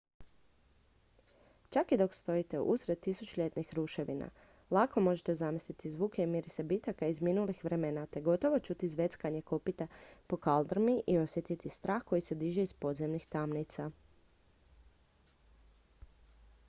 čak 1.73 1.91
i 1.91 1.97
dok 2.01 2.13
stojite 2.19 2.59
usred 2.75 2.99
tisućljetnih 3.07 3.73
ruševina 3.73 4.29
lako 4.77 4.99
možete 5.07 5.35
zamisliti 5.41 5.89
zvuke 5.95 6.23
i 6.23 6.29
mirise 6.31 6.63
bitaka 6.71 7.07
iz 7.11 7.21
minulih 7.27 7.59
vremena 7.63 8.05
te 8.05 8.21
gotovo 8.27 8.59
čuti 8.59 8.87
zveckanje 8.93 9.41
kopita 9.51 9.87
po 10.27 10.37
kaldrmi 10.45 10.95
i 11.07 11.17
osjetiti 11.17 11.69
strah 11.75 12.03
koji 12.05 12.21
se 12.29 12.35
diže 12.45 12.61
iz 12.69 12.73
podzemnih 12.73 13.27
tamnica 13.27 13.91